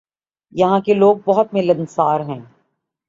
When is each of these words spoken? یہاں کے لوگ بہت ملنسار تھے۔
یہاں 0.53 0.79
کے 0.79 0.93
لوگ 0.93 1.17
بہت 1.25 1.53
ملنسار 1.53 2.19
تھے۔ 2.19 2.39